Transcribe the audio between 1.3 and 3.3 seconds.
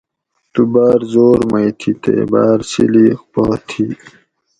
مئ تھی تے باۤر سیلیق